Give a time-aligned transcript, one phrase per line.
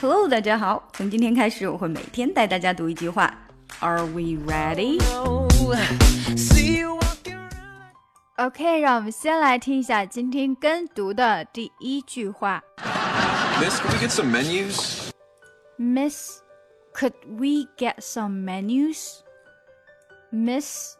[0.00, 0.88] Hello，大家好。
[0.92, 3.32] 从今天开始，我会每天带大家读一句话。
[3.80, 5.00] Are we ready?
[8.36, 12.62] OK，让我们先来听一下今天跟读的第一句话。
[13.58, 15.10] Miss, could we get some menus?
[15.78, 16.42] Miss,
[16.94, 19.22] could we get some menus?
[20.30, 20.96] Miss,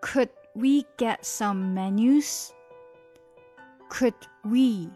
[0.00, 2.50] could we get some menus?
[3.88, 4.90] Could we?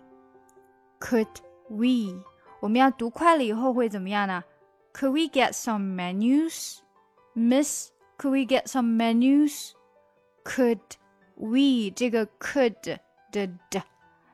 [0.98, 1.28] Could
[1.68, 2.16] we?
[2.64, 4.44] 我们要读快了以后会怎么样呢？
[4.92, 6.78] Could we get some menus?
[7.34, 9.72] Miss, could we get some menus?
[10.44, 10.80] Could
[11.36, 12.74] we 这个 could
[13.30, 13.82] 的的，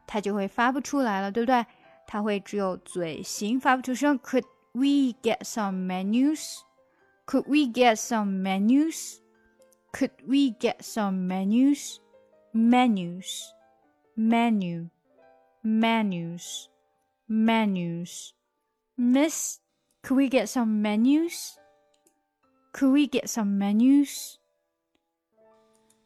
[0.06, 1.66] 它就会发不出来了，对不对？
[2.06, 4.18] 它会只有嘴型发不出声。
[4.20, 6.60] Could we get some menus?
[7.26, 9.18] Could we get some menus?
[9.92, 11.98] Could we get some menus?
[12.54, 13.52] Menus,
[14.16, 14.88] menu,
[15.62, 16.68] menus,
[17.30, 18.32] menus.
[18.96, 19.58] Miss,
[20.02, 21.58] could we get some menus?
[22.72, 24.38] Could we get some menus?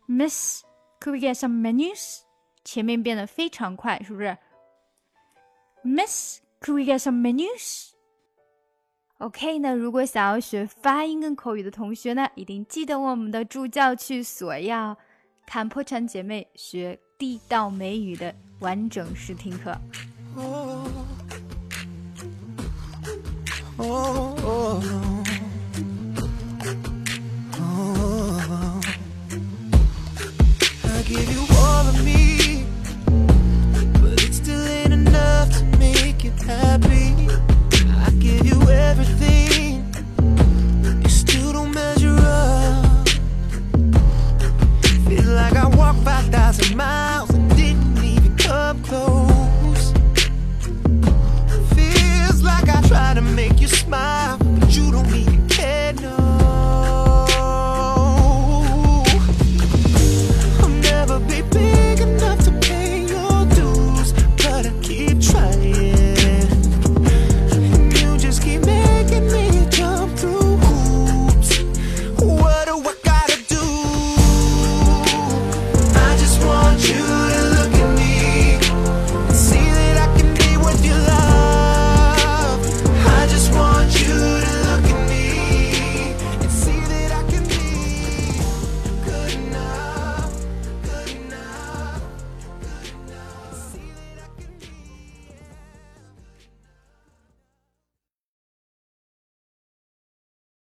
[0.08, 0.64] Miss,
[1.00, 2.22] could we get some menus?
[2.64, 4.36] 前面变得非常快，是不是？
[5.82, 7.90] Miss, could we get some menus?
[9.18, 14.96] OK，那如果想要学发音跟口语的同学呢，一定记得我们的助教去索要
[15.46, 19.76] 看破产姐妹学地道美语的完整试听课。
[23.79, 25.23] oh, oh,
[27.53, 28.81] oh.
[30.83, 32.65] I give you all of me,
[34.01, 37.13] but it still ain't enough to make you happy.
[38.05, 39.85] I give you everything,
[41.01, 43.07] you still don't measure up.
[45.07, 49.93] Feel like I walked 5,000 miles and didn't even come close.
[51.75, 53.54] Feels like I tried to make